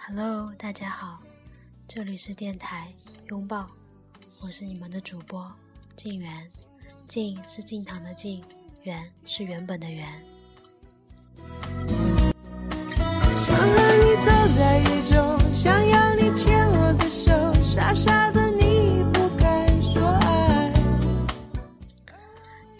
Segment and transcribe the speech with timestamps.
[0.00, 1.22] Hello，大家好，
[1.86, 2.92] 这里是电台
[3.28, 3.68] 拥抱，
[4.40, 5.48] 我是你们的主播
[5.94, 6.50] 静源，
[7.06, 8.42] 静是静堂的静，
[8.82, 10.33] 源是原本的源。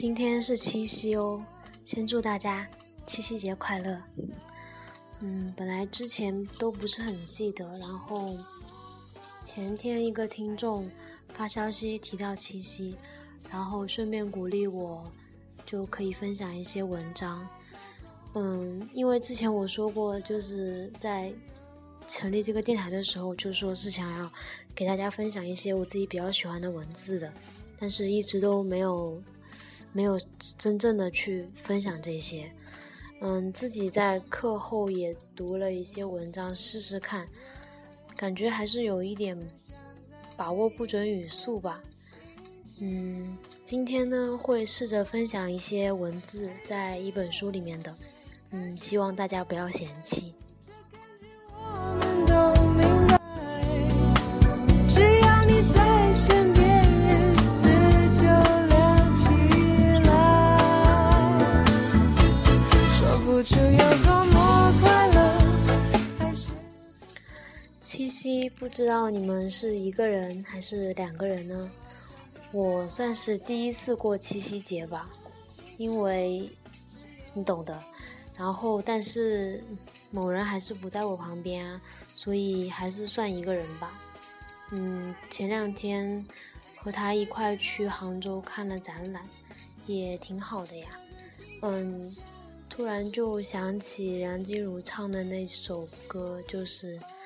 [0.00, 1.44] 今天是七夕哦，
[1.84, 2.66] 先祝大家
[3.04, 4.02] 七夕节快乐。
[5.18, 8.34] 嗯，本来之前都不是很记得，然后
[9.44, 10.90] 前天一个听众
[11.34, 12.96] 发消息提到七夕，
[13.50, 15.06] 然后顺便鼓励我，
[15.66, 17.46] 就可以分享一些文章。
[18.32, 21.30] 嗯，因为之前我说过，就是在
[22.08, 24.32] 成立这个电台的时候，就说是想要
[24.74, 27.30] 给大家分享一些我自己比较喜欢的文字的，
[27.78, 29.20] 但是一直都没有
[29.92, 30.18] 没有
[30.56, 32.50] 真正的去分享这些。
[33.20, 37.28] 嗯，自己在课后也读了一些文章，试试看，
[38.16, 39.38] 感觉还是有一点
[40.36, 41.82] 把握不准语速吧。
[42.80, 47.94] 嗯，今天呢会试着分享一些文字在一本书里面的，
[48.52, 50.29] 嗯，希望大家不要嫌弃。
[68.22, 71.70] 七不知道你们是一个人还是两个人呢？
[72.52, 75.08] 我算是第一次过七夕节吧，
[75.78, 76.46] 因为
[77.32, 77.82] 你懂的。
[78.36, 79.64] 然后，但是
[80.10, 81.80] 某人还是不在我旁边啊，
[82.14, 83.98] 所以还是算一个人吧。
[84.70, 86.22] 嗯，前两天
[86.76, 89.26] 和他一块去杭州看了展览，
[89.86, 90.88] 也挺好的呀。
[91.62, 92.14] 嗯，
[92.68, 97.00] 突然就想起梁静茹唱的那首歌，就是“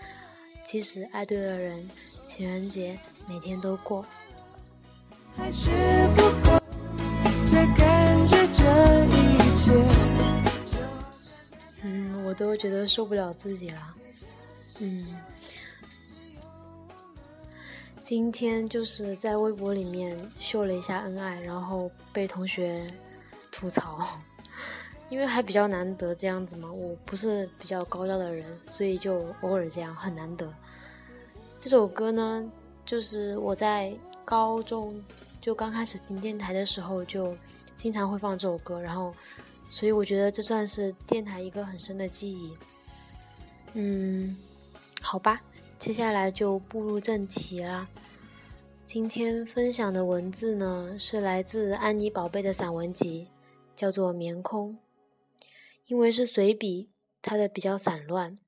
[0.65, 1.91] 其实爱对了人，
[2.27, 2.99] 情人节
[3.29, 4.05] 每天都过
[5.37, 5.71] 还是
[6.17, 6.61] 不够，
[7.47, 9.73] 这感觉这一切。”。
[11.83, 13.95] 嗯，我都觉得受不了自己了。
[14.81, 15.07] 嗯，
[18.03, 22.91] 今天就是在微博里面秀了一下恩爱，然后被同学
[23.53, 24.19] 吐槽，
[25.11, 26.73] 因为还比较难得这样子嘛。
[26.73, 30.53] 我不是比较高调的人，所以就偶尔这样，很难得。
[31.59, 32.51] 这首歌呢，
[32.85, 33.95] 就是我在
[34.25, 34.95] 高中
[35.41, 37.35] 就刚开始听电台的时候，就
[37.77, 39.15] 经常会放这首歌，然后，
[39.69, 42.57] 所以我觉得这算是电台一个很深的记忆。
[43.75, 44.37] 嗯，
[45.01, 45.41] 好吧，
[45.79, 47.89] 接下来就步入正题啦。
[48.87, 53.29] 今天分享的文字呢，是来自安妮宝贝的散文集，
[53.75, 54.73] 叫做《棉空》。
[55.87, 56.89] 因为是随笔，
[57.21, 58.39] 它的比较散乱，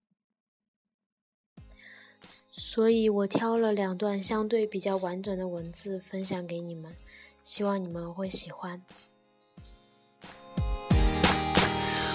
[2.52, 6.96] 所以我挑了两段相对比较完整的文字分享给你们，
[7.44, 8.82] 希望你们会喜欢。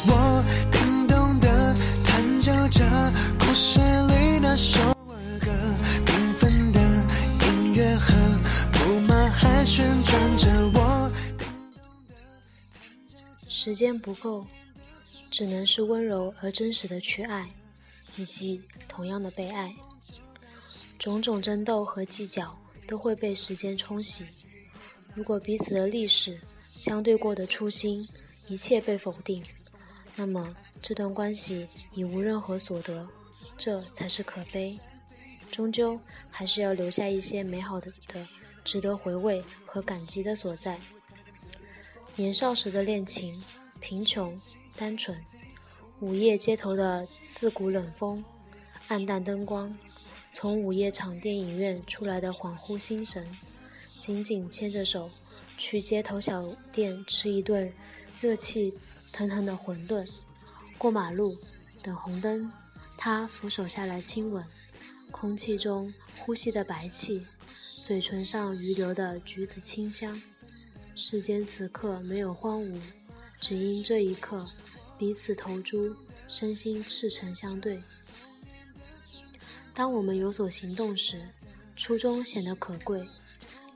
[0.08, 2.84] 我叮咚地弹奏着
[3.40, 5.52] 故事里那首儿歌，
[6.04, 6.80] 缤纷的
[7.46, 8.12] 音乐盒
[8.74, 11.12] 木马还旋转着我。
[13.46, 14.48] 时间不够，
[15.32, 17.50] 只能是温柔而真实的去爱，
[18.18, 19.74] 以及同样的被爱。
[21.00, 22.56] 种种争斗和计较
[22.86, 24.26] 都会被时间冲洗。
[25.16, 28.08] 如果彼此的历史、相对过的初心，
[28.50, 29.44] 一切被否定，
[30.16, 33.08] 那么这段关系已无任何所得，
[33.58, 34.78] 这才是可悲。
[35.50, 36.00] 终究
[36.30, 38.26] 还是要留下一些美好的的、
[38.64, 40.80] 值得回味和感激的所在。
[42.16, 43.34] 年少时的恋情，
[43.80, 44.40] 贫穷、
[44.78, 45.18] 单纯，
[46.00, 48.24] 午夜街头的刺骨冷风，
[48.88, 49.78] 暗淡灯光，
[50.34, 53.26] 从午夜场电影院出来的恍惚心神，
[54.00, 55.10] 紧紧牵着手
[55.58, 57.72] 去街头小店吃一顿
[58.20, 58.74] 热气
[59.14, 60.10] 腾腾的馄饨，
[60.78, 61.38] 过马路
[61.84, 62.52] 等红灯，
[62.98, 64.44] 他扶手下来亲吻，
[65.12, 67.24] 空气中呼吸的白气，
[67.84, 70.20] 嘴唇上余留的橘子清香。
[70.96, 72.82] 世间此刻没有荒芜，
[73.40, 74.46] 只因这一刻
[75.02, 75.96] 彼此投诸，
[76.30, 77.82] 身心赤诚相对。
[79.74, 81.20] 当我们有所行动时，
[81.76, 83.10] 初衷显得可贵。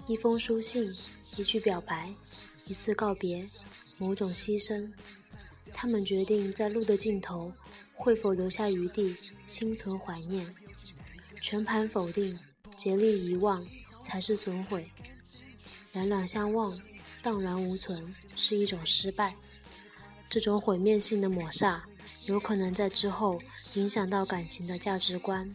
[0.06, 0.94] 一封书信，
[1.36, 2.13] 一句表白，
[2.68, 3.44] 一次告别，
[3.98, 4.94] 某种牺牲。
[5.74, 7.51] 他们决定在路的尽头，
[7.95, 9.18] 会否留下余地，
[9.48, 10.56] 心存怀念。
[11.42, 12.39] 全盘否定，
[12.78, 13.66] 竭力遗忘，
[14.04, 14.92] 才是损毁。
[15.94, 16.80] 两两相望，
[17.24, 19.36] 荡然无存是一种失败。
[20.30, 21.83] 这种毁灭性的抹杀，
[22.27, 23.42] 有可能在之后
[23.75, 25.50] 影响到感情的价值观。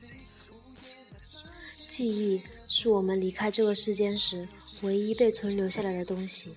[1.89, 4.49] 记忆是我们离开这个世间时
[4.83, 6.57] 唯一被存留下来的东西。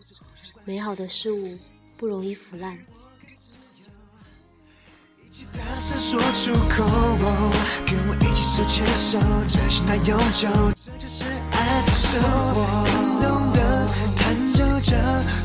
[0.63, 1.57] 美好的事物
[1.97, 2.77] 不容易腐烂。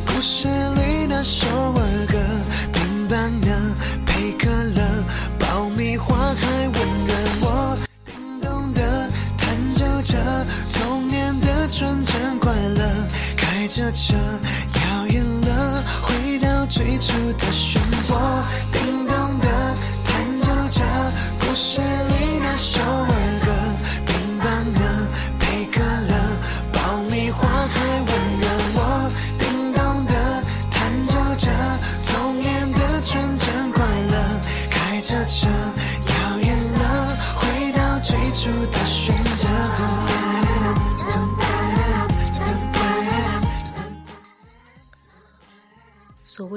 [0.06, 0.87] 故事里
[1.20, 2.16] 那首儿歌，
[2.72, 3.74] 冰棒呢，
[4.06, 5.04] 配可乐，
[5.36, 6.74] 爆米花还温
[7.08, 7.12] 热
[7.42, 7.76] 我。
[8.06, 10.14] 叮咚的弹奏着
[10.72, 12.88] 童年的纯真快乐，
[13.36, 18.14] 开着车遥远了，回到最初的漩涡。
[18.70, 19.74] 叮咚的
[20.04, 20.84] 弹奏着
[21.40, 21.80] 故事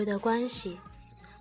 [0.06, 0.80] 的关系，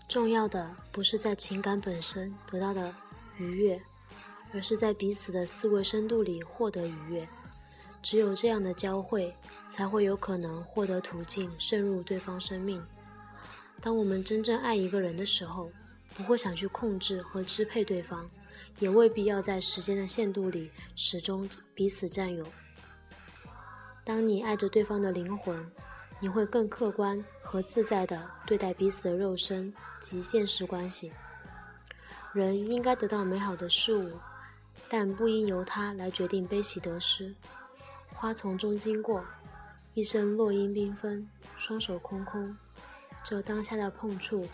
[0.08, 2.94] 重要的不是在情感本身得到的
[3.38, 3.80] 愉悦，
[4.52, 7.28] 而是在彼此的思维深度里获得愉悦。
[8.02, 9.34] 只有这样的交汇，
[9.68, 12.82] 才会有可能获得途径渗入对方生命。
[13.80, 15.70] 当我们真正爱一个人的时候，
[16.14, 18.28] 不会想去控制和支配对方，
[18.78, 22.46] 也未必要在时间的限度里始终彼此占有。
[24.04, 25.70] 当你爱着对方的灵魂，
[26.20, 31.10] 你会更客观和自在地对待彼此的肉身及现实关系。
[32.34, 34.20] 人应该得到美好的事物，
[34.88, 37.34] 但不应由它来决定悲喜得失。
[38.14, 39.24] 花丛中经过，
[39.94, 41.26] 一身落英缤纷，
[41.56, 42.54] 双手空空，
[43.24, 44.46] 这当下的碰触，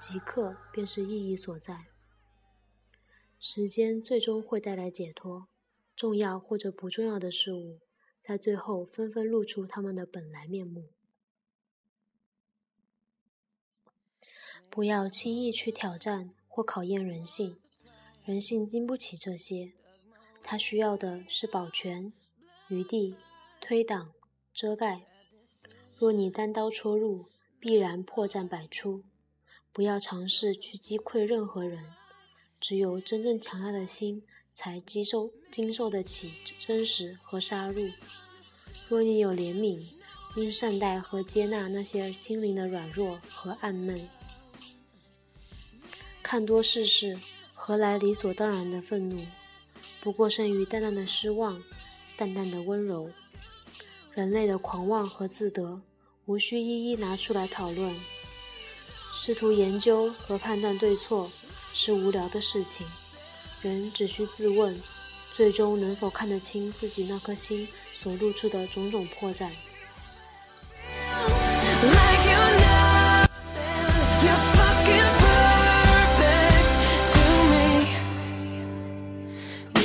[0.00, 1.84] 即刻便是意义所在。
[3.38, 5.46] 时间最终会带来解脱，
[5.94, 7.78] 重要或者不重要的事物，
[8.22, 10.88] 在最后纷纷露出它们的本来面目。
[14.70, 17.56] 不要轻易去挑战或考验人性，
[18.24, 19.72] 人性经不起这些，
[20.44, 22.12] 它需要的是保全、
[22.68, 23.16] 余地、
[23.60, 24.12] 推挡、
[24.54, 25.02] 遮盖。
[25.98, 27.26] 若你单刀戳入，
[27.58, 29.02] 必然破绽百出。
[29.72, 31.86] 不要尝试去击溃任何人，
[32.60, 34.22] 只有真正强大的心，
[34.54, 36.32] 才经受经受得起
[36.64, 37.92] 真实和杀戮。
[38.88, 39.82] 若你有怜悯，
[40.36, 44.08] 应善待和接纳那些心灵的软弱和暗闷。
[46.30, 47.18] 看多世事，
[47.54, 49.26] 何来理所当然的愤怒？
[50.00, 51.60] 不过胜于淡淡的失望，
[52.16, 53.10] 淡淡的温柔。
[54.14, 55.82] 人类的狂妄和自得，
[56.26, 57.92] 无需一一拿出来讨论。
[59.12, 61.28] 试图研究和判断对错，
[61.74, 62.86] 是无聊的事情。
[63.60, 64.80] 人只需自问，
[65.34, 67.66] 最终能否看得清自己那颗心
[67.98, 69.50] 所露出的种种破绽？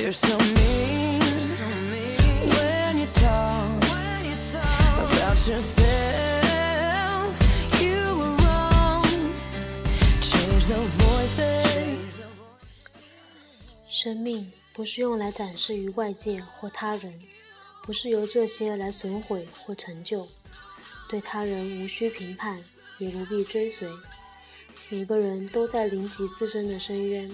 [0.05, 1.15] For so many
[13.89, 17.19] 生命不是用来展示于外界或他人，
[17.81, 20.27] 不是由这些来损毁或成就。
[21.09, 22.63] 对他人无需评判，
[22.99, 23.89] 也不必追随。
[24.89, 27.27] 每个人都在临及自身的深渊，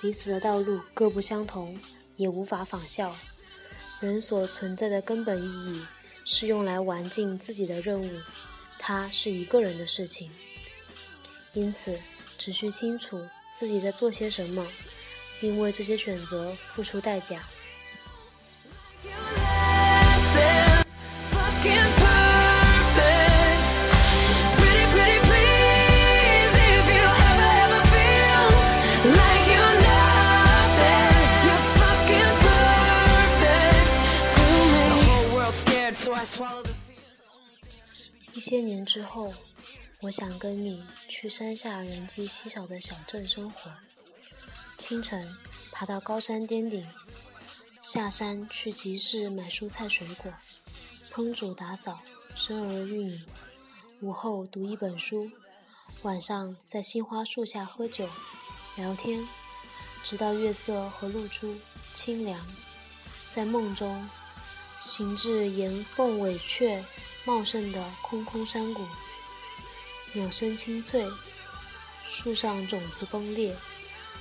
[0.00, 1.78] 彼此的道路各不相同，
[2.16, 3.14] 也无法仿效。
[4.00, 5.84] 人所存在的根本意义
[6.24, 8.10] 是用来完尽自己的任务，
[8.78, 10.30] 它是一个人的事情。
[11.52, 11.98] 因此，
[12.38, 13.20] 只需清楚
[13.54, 14.66] 自己在做些什么，
[15.38, 17.46] 并为这些选择付出代价。
[38.50, 39.32] 千年之后，
[40.00, 43.70] 我想跟你去山下人迹稀少的小镇生活。
[44.76, 45.36] 清晨，
[45.70, 46.84] 爬到高山巅顶，
[47.80, 50.34] 下山去集市买蔬菜水果，
[51.12, 52.00] 烹煮打扫，
[52.34, 53.20] 生儿育女。
[54.00, 55.30] 午后读一本书，
[56.02, 58.08] 晚上在杏花树下喝酒、
[58.74, 59.24] 聊天，
[60.02, 61.54] 直到月色和露珠
[61.94, 62.44] 清凉。
[63.32, 64.10] 在梦中，
[64.76, 66.84] 行至岩缝尾雀，
[67.24, 68.86] 茂盛的空空山谷，
[70.14, 71.06] 鸟声清脆，
[72.06, 73.54] 树上种子崩裂，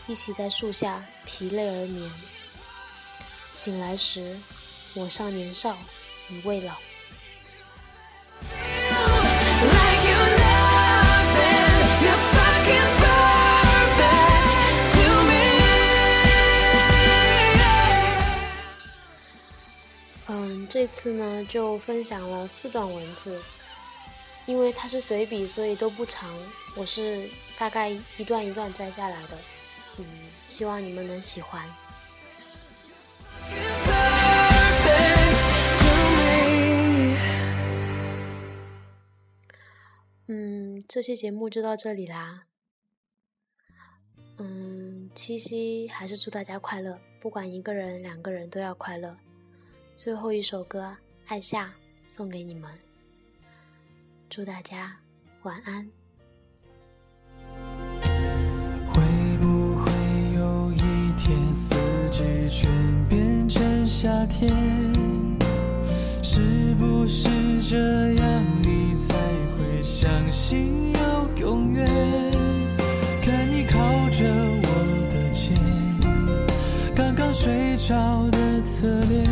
[0.06, 2.12] 一起在树下疲累而眠。
[3.54, 4.38] 醒来时，
[4.96, 5.78] 我尚年少，
[6.28, 6.76] 你未老。
[20.70, 23.42] 这次呢就分享了四段文字，
[24.46, 26.32] 因为它是随笔，所以都不长，
[26.76, 29.38] 我是大概一段一段摘下来的。
[29.98, 30.06] 嗯，
[30.46, 31.68] 希望你们能喜欢。
[40.28, 42.44] 嗯，这期节目就到这里啦。
[44.38, 49.18] 嗯，七夕还是祝大家快乐，不管一个人、两个人都要快乐。
[50.00, 50.84] 最后一首歌
[51.28, 51.66] 《爱夏》
[52.08, 52.72] 送给你们，
[54.30, 54.96] 祝大家
[55.42, 55.86] 晚安。
[58.88, 59.04] 会
[59.42, 59.92] 不会
[60.38, 61.76] 有一天，四
[62.10, 62.72] 季全
[63.10, 64.50] 变成夏天？
[66.24, 67.28] 是不是
[67.62, 67.78] 这
[68.14, 69.14] 样，你才
[69.58, 71.86] 会相信有永远？
[73.22, 73.78] 看你靠
[74.12, 74.26] 着
[74.64, 75.54] 我的肩，
[76.96, 79.29] 刚刚睡着的侧脸，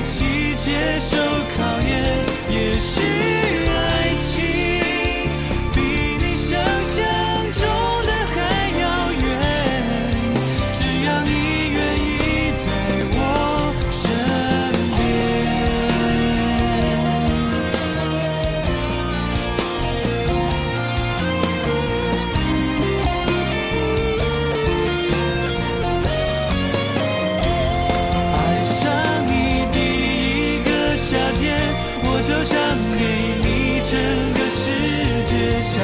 [0.00, 2.02] 一起接受考验。
[2.48, 3.39] 也许
[32.30, 32.56] 就想
[32.96, 33.04] 给
[33.42, 33.98] 你整
[34.34, 34.70] 个世
[35.24, 35.82] 界，想